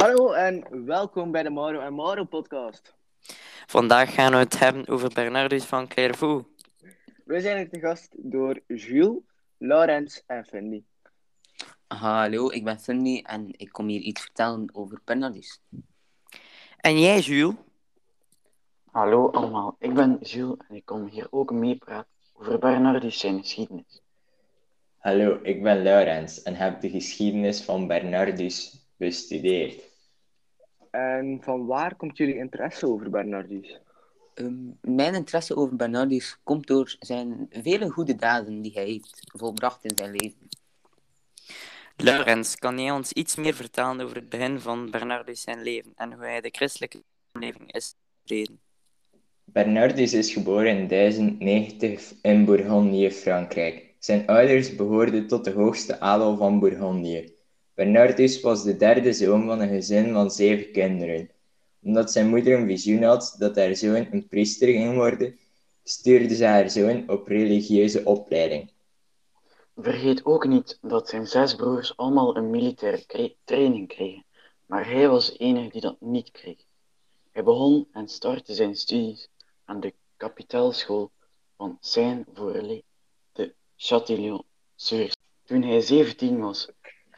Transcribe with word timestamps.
Hallo 0.00 0.32
en 0.32 0.86
welkom 0.86 1.30
bij 1.30 1.42
de 1.42 1.50
Mauro 1.50 1.80
en 1.80 1.94
Mauro 1.94 2.24
podcast. 2.24 2.94
Vandaag 3.66 4.14
gaan 4.14 4.32
we 4.32 4.36
het 4.36 4.58
hebben 4.58 4.88
over 4.88 5.10
Bernardus 5.14 5.64
van 5.64 5.88
Clairvaux. 5.88 6.48
We 7.24 7.40
zijn 7.40 7.56
hier 7.56 7.70
te 7.70 7.78
gast 7.78 8.14
door 8.16 8.60
Jules, 8.66 9.18
Laurens 9.58 10.22
en 10.26 10.44
Finley. 10.44 10.82
Hallo, 11.86 12.50
ik 12.50 12.64
ben 12.64 12.78
Cindy 12.78 13.22
en 13.22 13.48
ik 13.56 13.72
kom 13.72 13.88
hier 13.88 14.00
iets 14.00 14.20
vertellen 14.20 14.70
over 14.72 15.00
Bernardus. 15.04 15.60
En 16.76 17.00
jij, 17.00 17.20
Jules? 17.20 17.54
Hallo 18.90 19.30
allemaal, 19.30 19.76
ik 19.78 19.94
ben 19.94 20.18
Jules 20.20 20.58
en 20.68 20.76
ik 20.76 20.84
kom 20.84 21.08
hier 21.08 21.26
ook 21.30 21.52
meepraten 21.52 22.10
over 22.32 22.58
Bernardus 22.58 23.18
zijn 23.18 23.40
geschiedenis. 23.40 24.02
Hallo, 24.98 25.38
ik 25.42 25.62
ben 25.62 25.82
Laurens 25.82 26.42
en 26.42 26.54
heb 26.54 26.80
de 26.80 26.90
geschiedenis 26.90 27.62
van 27.62 27.86
Bernardus 27.86 28.78
bestudeerd. 28.96 29.89
En 30.90 31.38
van 31.42 31.66
waar 31.66 31.94
komt 31.94 32.16
jullie 32.16 32.36
interesse 32.36 32.86
over 32.86 33.10
Bernardus? 33.10 33.80
Ehm, 34.34 34.54
mijn 34.80 35.14
interesse 35.14 35.56
over 35.56 35.76
Bernardus 35.76 36.38
komt 36.42 36.66
door 36.66 36.96
zijn 36.98 37.46
vele 37.50 37.90
goede 37.90 38.16
daden 38.16 38.62
die 38.62 38.72
hij 38.72 38.84
heeft 38.84 39.20
volbracht 39.36 39.84
in 39.84 39.92
zijn 39.94 40.10
leven. 40.10 40.48
Laurens, 41.96 42.56
kan 42.56 42.78
jij 42.78 42.90
ons 42.90 43.12
iets 43.12 43.36
meer 43.36 43.54
vertellen 43.54 44.00
over 44.00 44.16
het 44.16 44.28
begin 44.28 44.60
van 44.60 44.90
Bernardus 44.90 45.40
zijn 45.40 45.62
leven 45.62 45.92
en 45.96 46.12
hoe 46.12 46.24
hij 46.24 46.40
de 46.40 46.48
christelijke 46.52 47.02
samenleving 47.32 47.72
is 47.72 47.94
gereden? 48.24 48.60
Bernardus 49.44 50.12
is 50.12 50.32
geboren 50.32 50.76
in 50.76 50.88
1090 50.88 52.14
in 52.22 52.44
Bourgondië, 52.44 53.10
Frankrijk. 53.10 53.94
Zijn 53.98 54.26
ouders 54.26 54.76
behoorden 54.76 55.26
tot 55.26 55.44
de 55.44 55.50
hoogste 55.50 56.00
adel 56.00 56.36
van 56.36 56.58
Bourgondië. 56.58 57.34
Bernardus 57.80 58.40
was 58.40 58.62
de 58.62 58.76
derde 58.76 59.12
zoon 59.12 59.46
van 59.46 59.60
een 59.60 59.68
gezin 59.68 60.12
van 60.12 60.30
zeven 60.30 60.72
kinderen. 60.72 61.30
Omdat 61.82 62.12
zijn 62.12 62.28
moeder 62.28 62.58
een 62.58 62.66
visioen 62.66 63.02
had 63.02 63.34
dat 63.38 63.56
haar 63.56 63.76
zoon 63.76 64.06
een 64.10 64.28
priester 64.28 64.68
ging 64.68 64.94
worden, 64.94 65.38
stuurde 65.82 66.34
ze 66.34 66.44
haar 66.44 66.70
zoon 66.70 67.10
op 67.10 67.26
religieuze 67.26 68.04
opleiding. 68.04 68.70
Vergeet 69.76 70.24
ook 70.24 70.46
niet 70.46 70.78
dat 70.82 71.08
zijn 71.08 71.26
zes 71.26 71.54
broers 71.54 71.96
allemaal 71.96 72.36
een 72.36 72.50
militaire 72.50 73.34
training 73.44 73.88
kregen, 73.88 74.24
maar 74.66 74.86
hij 74.86 75.08
was 75.08 75.26
de 75.26 75.36
enige 75.36 75.70
die 75.70 75.80
dat 75.80 76.00
niet 76.00 76.30
kreeg. 76.30 76.64
Hij 77.32 77.44
begon 77.44 77.88
en 77.92 78.08
startte 78.08 78.54
zijn 78.54 78.76
studies 78.76 79.28
aan 79.64 79.80
de 79.80 79.94
kapitaalschool 80.16 81.10
van 81.56 81.76
Saint-Voorlé 81.80 82.82
de 83.32 83.54
Châtillon-sur. 83.76 85.12
Toen 85.44 85.62
hij 85.62 85.80
17 85.80 86.40
was 86.40 86.68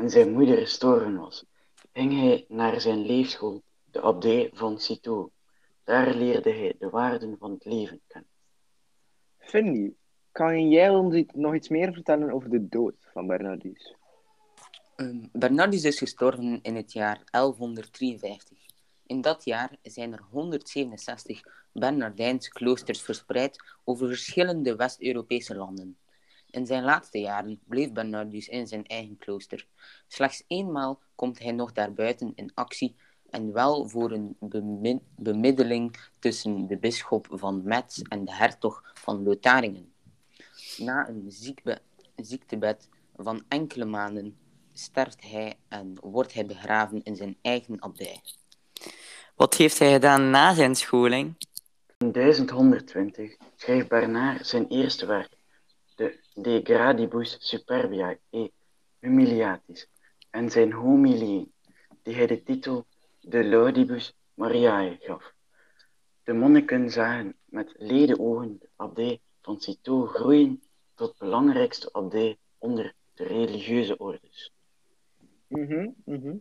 en 0.00 0.10
zijn 0.10 0.32
moeder 0.32 0.56
gestorven 0.56 1.16
was, 1.16 1.44
ging 1.92 2.20
hij 2.20 2.44
naar 2.48 2.80
zijn 2.80 3.06
leefschool, 3.06 3.62
de 3.84 4.00
abdij 4.00 4.50
van 4.52 4.78
Citeaux. 4.78 5.32
Daar 5.84 6.14
leerde 6.14 6.50
hij 6.50 6.74
de 6.78 6.90
waarden 6.90 7.36
van 7.38 7.50
het 7.50 7.64
leven 7.64 8.00
kennen. 8.06 8.30
Finley, 9.38 9.92
kan 10.32 10.68
jij 10.68 10.88
ons 10.88 11.24
nog 11.32 11.54
iets 11.54 11.68
meer 11.68 11.92
vertellen 11.92 12.32
over 12.32 12.50
de 12.50 12.68
dood 12.68 12.94
van 13.12 13.26
Bernardus? 13.26 13.94
Ehm, 14.96 15.26
Bernardus 15.32 15.84
is 15.84 15.98
gestorven 15.98 16.62
in 16.62 16.76
het 16.76 16.92
jaar 16.92 17.22
1153. 17.30 18.58
In 19.06 19.20
dat 19.20 19.44
jaar 19.44 19.76
zijn 19.82 20.12
er 20.12 20.22
167 20.30 21.42
Bernardijnse 21.72 22.50
kloosters 22.50 23.02
verspreid 23.02 23.74
over 23.84 24.06
verschillende 24.06 24.76
West-Europese 24.76 25.56
landen. 25.56 25.96
In 26.50 26.66
zijn 26.66 26.84
laatste 26.84 27.18
jaren 27.18 27.60
bleef 27.64 27.92
Bernardus 27.92 28.48
in 28.48 28.66
zijn 28.66 28.86
eigen 28.86 29.18
klooster. 29.18 29.66
Slechts 30.08 30.44
eenmaal 30.46 31.00
komt 31.14 31.38
hij 31.38 31.52
nog 31.52 31.72
daarbuiten 31.72 32.32
in 32.34 32.50
actie 32.54 32.96
en 33.30 33.52
wel 33.52 33.88
voor 33.88 34.10
een 34.10 34.36
bemiddeling 35.16 35.96
tussen 36.18 36.66
de 36.66 36.76
bisschop 36.76 37.26
van 37.30 37.62
Metz 37.64 38.00
en 38.00 38.24
de 38.24 38.34
hertog 38.34 38.90
van 38.94 39.22
Lotharingen. 39.22 39.92
Na 40.76 41.08
een 41.08 41.24
ziekbe- 41.28 41.82
ziektebed 42.16 42.88
van 43.16 43.44
enkele 43.48 43.84
maanden 43.84 44.36
sterft 44.72 45.22
hij 45.22 45.56
en 45.68 45.94
wordt 46.00 46.34
hij 46.34 46.46
begraven 46.46 47.02
in 47.02 47.16
zijn 47.16 47.36
eigen 47.42 47.82
abdij. 47.82 48.20
Wat 49.34 49.54
heeft 49.54 49.78
hij 49.78 49.92
gedaan 49.92 50.30
na 50.30 50.54
zijn 50.54 50.74
scholing? 50.74 51.34
In 51.98 52.12
1120 52.12 53.36
schreef 53.56 53.86
Bernard 53.86 54.46
zijn 54.46 54.68
eerste 54.68 55.06
werk, 55.06 55.36
de 56.00 56.18
De 56.34 56.60
Gradibus 56.64 57.36
Superbia 57.40 58.18
e 58.30 58.50
Humiliatis, 59.00 59.88
en 60.30 60.50
zijn 60.50 60.72
homilieën, 60.72 61.52
die 62.02 62.14
hij 62.14 62.26
de 62.26 62.42
titel 62.42 62.86
De 63.20 63.44
Laudibus 63.44 64.14
Mariae 64.34 64.96
gaf. 65.00 65.34
De 66.24 66.32
monniken 66.32 66.90
zagen 66.90 67.36
met 67.44 67.74
ledenogen 67.78 68.58
de 68.60 68.68
abdij 68.76 69.20
van 69.40 69.60
Citeaux 69.60 70.12
groeien 70.14 70.62
tot 70.94 71.18
belangrijkste 71.18 71.92
abdij 71.92 72.38
onder 72.58 72.94
de 73.14 73.24
religieuze 73.24 73.98
ordes. 73.98 74.52
Mhm, 75.46 75.90
mhm. 76.04 76.36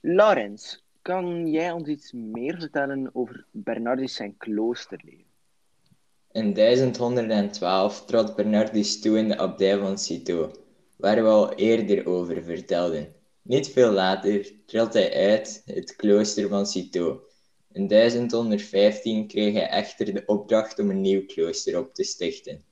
Laurens, 0.00 0.84
kan 1.02 1.46
jij 1.46 1.72
ons 1.72 1.88
iets 1.88 2.12
meer 2.12 2.58
vertellen 2.58 3.10
over 3.14 3.46
Bernardus 3.50 4.14
zijn 4.14 4.36
kloosterleven? 4.36 5.29
In 6.32 6.54
1112 6.54 8.04
trad 8.04 8.36
Bernardus 8.36 9.00
toe 9.00 9.18
in 9.18 9.28
de 9.28 9.38
abdij 9.38 9.78
van 9.78 9.98
Citeaux, 9.98 10.58
waar 10.96 11.22
we 11.22 11.28
al 11.28 11.52
eerder 11.54 12.06
over 12.06 12.42
vertelden. 12.42 13.14
Niet 13.42 13.68
veel 13.68 13.92
later 13.92 14.52
trad 14.66 14.92
hij 14.92 15.14
uit 15.14 15.62
het 15.64 15.96
klooster 15.96 16.48
van 16.48 16.66
Citeaux. 16.66 17.22
In 17.72 17.88
1115 17.88 19.26
kreeg 19.26 19.54
hij 19.54 19.68
echter 19.68 20.14
de 20.14 20.22
opdracht 20.26 20.78
om 20.78 20.90
een 20.90 21.00
nieuw 21.00 21.26
klooster 21.26 21.78
op 21.78 21.94
te 21.94 22.04
stichten, 22.04 22.64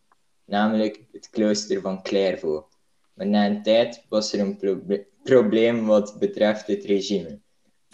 namelijk 0.44 1.04
het 1.12 1.30
klooster 1.30 1.80
van 1.80 2.02
Clairvaux. 2.02 2.66
Maar 3.14 3.26
na 3.26 3.46
een 3.46 3.62
tijd 3.62 4.04
was 4.08 4.32
er 4.32 4.40
een 4.40 4.56
proble- 4.56 5.06
probleem 5.22 5.86
wat 5.86 6.18
betreft 6.18 6.66
het 6.66 6.84
regime. 6.84 7.40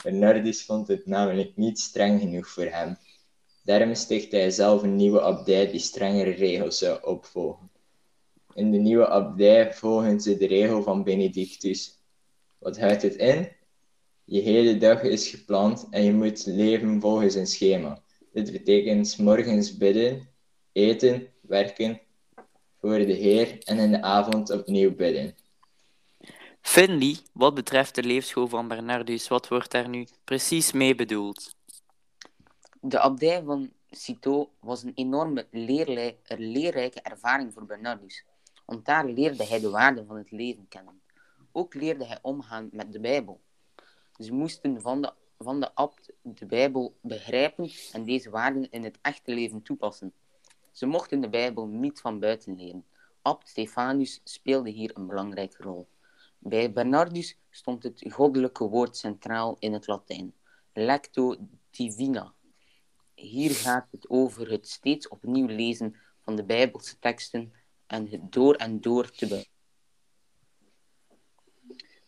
Bernardus 0.03 0.65
vond 0.65 0.89
het 0.89 1.07
namelijk 1.07 1.57
niet 1.57 1.79
streng 1.79 2.21
genoeg 2.21 2.49
voor 2.49 2.67
hem. 2.67 2.97
Daarom 3.65 3.95
stichtte 3.95 4.37
hij 4.37 4.51
zelf 4.51 4.83
een 4.83 4.97
nieuwe 4.97 5.21
abdij 5.21 5.71
die 5.71 5.81
strengere 5.81 6.31
regels 6.31 6.79
zou 6.79 7.03
opvolgen. 7.03 7.71
In 8.55 8.71
de 8.71 8.79
nieuwe 8.79 9.09
abdij 9.09 9.73
volgen 9.73 10.21
ze 10.21 10.37
de 10.37 10.47
regel 10.47 10.83
van 10.83 11.05
Benedictus. 11.05 12.03
Wat 12.59 12.79
houdt 12.79 13.03
het 13.03 13.15
in? 13.15 13.49
Je 14.25 14.41
hele 14.41 14.79
dag 14.79 15.03
is 15.03 15.29
gepland 15.29 15.87
en 15.91 16.05
je 16.05 16.13
moet 16.13 16.47
leven 16.47 17.01
volgens 17.01 17.35
een 17.35 17.47
schema. 17.47 18.03
Dit 18.33 18.53
betekent 18.53 19.19
morgens 19.19 19.77
bidden, 19.77 20.29
eten, 20.73 21.29
werken 21.41 22.01
voor 22.81 22.99
de 22.99 23.13
Heer 23.13 23.59
en 23.65 23.79
in 23.79 23.91
de 23.91 24.03
avond 24.03 24.51
opnieuw 24.51 24.95
bidden. 24.95 25.35
Finley, 26.61 27.17
wat 27.33 27.55
betreft 27.55 27.95
de 27.95 28.03
leefschool 28.03 28.49
van 28.49 28.69
Bernardus, 28.69 29.29
wat 29.29 29.49
wordt 29.49 29.71
daar 29.71 29.89
nu 29.89 30.07
precies 30.25 30.73
mee 30.73 30.95
bedoeld? 30.95 31.55
De 32.87 33.01
abdij 33.01 33.43
van 33.43 33.73
Citeaux 33.91 34.51
was 34.61 34.83
een 34.83 34.93
enorme 34.95 35.47
er 36.23 36.39
leerrijke 36.39 37.01
ervaring 37.01 37.53
voor 37.53 37.67
Bernardus, 37.67 38.25
want 38.65 38.85
daar 38.85 39.07
leerde 39.07 39.47
hij 39.47 39.61
de 39.61 39.71
waarden 39.71 40.07
van 40.07 40.17
het 40.17 40.31
leven 40.31 40.69
kennen. 40.69 41.01
Ook 41.53 41.75
leerde 41.75 42.05
hij 42.05 42.19
omgaan 42.23 42.69
met 42.73 42.93
de 42.93 43.01
Bijbel. 43.01 43.41
Ze 44.19 44.33
moesten 44.33 44.81
van 44.81 45.03
de, 45.03 45.13
van 45.39 45.61
de 45.61 45.75
abt 45.75 46.13
de 46.23 46.47
Bijbel 46.47 46.97
begrijpen 47.01 47.71
en 47.93 48.05
deze 48.05 48.31
waarden 48.31 48.71
in 48.71 48.85
het 48.85 48.99
echte 49.03 49.35
leven 49.35 49.63
toepassen. 49.63 50.13
Ze 50.73 50.87
mochten 50.87 51.21
de 51.21 51.29
Bijbel 51.29 51.67
niet 51.67 52.01
van 52.01 52.21
buiten 52.21 52.57
leren. 52.57 52.85
Abt 53.23 53.49
Stefanus 53.49 54.21
speelde 54.25 54.71
hier 54.71 54.91
een 54.95 55.07
belangrijke 55.07 55.63
rol. 55.63 55.89
Bij 56.39 56.73
Bernardus 56.73 57.39
stond 57.51 57.83
het 57.83 58.05
goddelijke 58.11 58.69
woord 58.69 58.97
centraal 58.97 59.57
in 59.59 59.73
het 59.73 59.87
Latijn, 59.87 60.35
lecto 60.73 61.37
divina. 61.71 62.34
Hier 63.15 63.51
gaat 63.51 63.87
het 63.91 64.09
over 64.09 64.51
het 64.51 64.69
steeds 64.69 65.09
opnieuw 65.09 65.47
lezen 65.47 65.97
van 66.23 66.37
de 66.37 66.45
Bijbelse 66.45 66.99
teksten 66.99 67.53
en 67.87 68.09
het 68.09 68.33
door 68.33 68.55
en 68.55 68.81
door 68.81 69.11
te 69.11 69.27
be- 69.27 69.47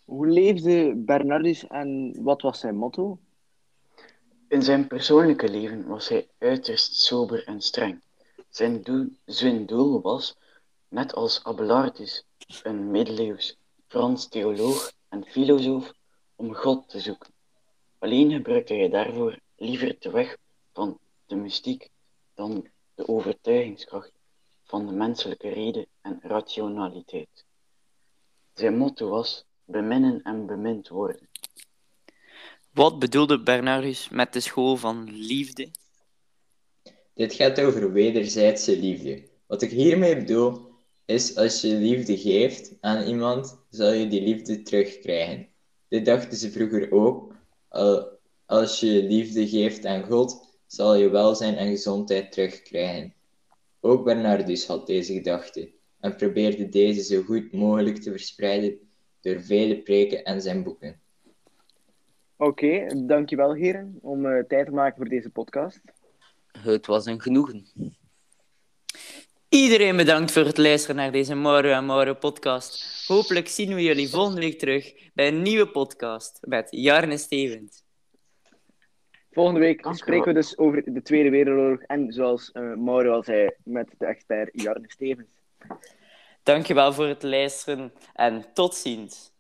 Hoe 0.04 0.26
leefde 0.26 0.94
Bernardus 0.94 1.66
en 1.66 2.16
wat 2.22 2.42
was 2.42 2.60
zijn 2.60 2.76
motto? 2.76 3.18
In 4.48 4.62
zijn 4.62 4.86
persoonlijke 4.86 5.48
leven 5.48 5.86
was 5.86 6.08
hij 6.08 6.28
uiterst 6.38 6.94
sober 6.94 7.46
en 7.46 7.60
streng. 7.60 8.02
Zijn 8.48 8.82
doel, 8.82 9.08
zijn 9.24 9.66
doel 9.66 10.00
was, 10.00 10.36
net 10.88 11.14
als 11.14 11.44
Abelardus, 11.44 12.24
een 12.62 12.90
middeleeuws 12.90 13.58
Frans 13.86 14.28
theoloog 14.28 14.92
en 15.08 15.24
filosoof, 15.24 15.92
om 16.36 16.54
God 16.54 16.88
te 16.88 17.00
zoeken. 17.00 17.32
Alleen 17.98 18.32
gebruikte 18.32 18.74
hij 18.74 18.88
daarvoor 18.88 19.38
liever 19.56 19.96
de 19.98 20.10
weg 20.10 20.36
van 20.76 20.98
de 21.26 21.36
mystiek 21.36 21.88
dan 22.34 22.68
de 22.94 23.08
overtuigingskracht 23.08 24.12
van 24.64 24.86
de 24.86 24.92
menselijke 24.92 25.48
reden 25.48 25.86
en 26.00 26.18
rationaliteit. 26.22 27.44
Zijn 28.54 28.76
motto 28.76 29.08
was 29.08 29.44
beminnen 29.64 30.22
en 30.22 30.46
bemind 30.46 30.88
worden. 30.88 31.28
Wat 32.70 32.98
bedoelde 32.98 33.42
Bernardus 33.42 34.08
met 34.08 34.32
de 34.32 34.40
school 34.40 34.76
van 34.76 35.10
liefde? 35.10 35.70
Dit 37.14 37.32
gaat 37.34 37.60
over 37.60 37.92
wederzijdse 37.92 38.78
liefde. 38.78 39.28
Wat 39.46 39.62
ik 39.62 39.70
hiermee 39.70 40.16
bedoel, 40.16 40.74
is 41.04 41.36
als 41.36 41.60
je 41.60 41.74
liefde 41.74 42.18
geeft 42.18 42.72
aan 42.80 43.06
iemand, 43.06 43.58
zal 43.70 43.92
je 43.92 44.08
die 44.08 44.22
liefde 44.22 44.62
terugkrijgen. 44.62 45.48
Dit 45.88 46.04
dachten 46.04 46.36
ze 46.36 46.50
vroeger 46.50 46.92
ook. 46.92 47.34
Al- 47.68 48.14
Als 48.46 48.80
je 48.80 49.02
liefde 49.02 49.48
geeft 49.48 49.86
aan 49.86 50.04
God, 50.04 50.45
zal 50.66 50.94
je 50.94 51.08
welzijn 51.08 51.56
en 51.56 51.68
gezondheid 51.68 52.32
terugkrijgen. 52.32 53.14
Ook 53.80 54.04
Bernardus 54.04 54.66
had 54.66 54.86
deze 54.86 55.12
gedachte 55.12 55.70
en 56.00 56.16
probeerde 56.16 56.68
deze 56.68 57.02
zo 57.02 57.22
goed 57.22 57.52
mogelijk 57.52 57.96
te 57.96 58.10
verspreiden 58.10 58.78
door 59.20 59.40
vele 59.40 59.82
preken 59.82 60.24
en 60.24 60.42
zijn 60.42 60.62
boeken. 60.62 61.00
Oké, 62.36 62.86
dankjewel 63.06 63.54
heren 63.54 63.98
om 64.00 64.26
eh, 64.26 64.44
tijd 64.44 64.66
te 64.66 64.72
maken 64.72 64.96
voor 64.96 65.08
deze 65.08 65.30
podcast. 65.30 65.80
Het 66.58 66.86
was 66.86 67.06
een 67.06 67.20
genoegen. 67.20 67.66
Iedereen 69.48 69.96
bedankt 69.96 70.32
voor 70.32 70.44
het 70.44 70.58
luisteren 70.58 70.96
naar 70.96 71.12
deze 71.12 71.34
Mauro 71.34 71.68
en 71.68 71.86
Mauro 71.86 72.14
podcast. 72.14 73.04
Hopelijk 73.06 73.48
zien 73.48 73.74
we 73.74 73.82
jullie 73.82 74.08
volgende 74.08 74.40
week 74.40 74.58
terug 74.58 74.94
bij 75.14 75.28
een 75.28 75.42
nieuwe 75.42 75.68
podcast 75.68 76.38
met 76.40 76.66
Jarne 76.70 77.16
Stevens. 77.16 77.85
Volgende 79.36 79.60
week 79.60 79.86
spreken 79.90 80.26
we 80.26 80.32
dus 80.32 80.58
over 80.58 80.82
de 80.92 81.02
Tweede 81.02 81.30
Wereldoorlog 81.30 81.80
en 81.80 82.12
zoals 82.12 82.52
eh 82.52 82.74
Mauro 82.74 83.12
al 83.12 83.22
zei, 83.22 83.50
met 83.64 83.88
de 83.98 84.06
expert 84.06 84.50
Jarne 84.52 84.84
Stevens. 84.88 85.28
Dankjewel 86.42 86.92
voor 86.92 87.06
het 87.06 87.22
luisteren 87.22 87.92
en 88.14 88.44
tot 88.54 88.74
ziens. 88.74 89.35